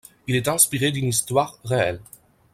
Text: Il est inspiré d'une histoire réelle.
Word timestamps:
Il 0.25 0.35
est 0.35 0.47
inspiré 0.47 0.91
d'une 0.91 1.05
histoire 1.09 1.59
réelle. 1.63 2.01